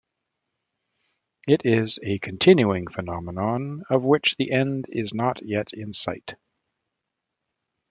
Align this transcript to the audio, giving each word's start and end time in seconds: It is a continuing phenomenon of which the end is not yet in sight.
It 1.47 1.63
is 1.63 1.99
a 2.01 2.17
continuing 2.17 2.87
phenomenon 2.87 3.83
of 3.87 4.01
which 4.01 4.35
the 4.35 4.51
end 4.51 4.87
is 4.89 5.13
not 5.13 5.45
yet 5.45 5.73
in 5.73 5.93
sight. 5.93 6.33